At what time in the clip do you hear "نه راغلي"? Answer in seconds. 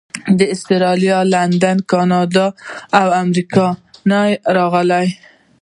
4.09-5.07